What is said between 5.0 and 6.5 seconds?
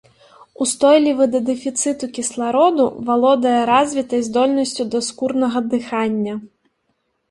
скурнага дыхання.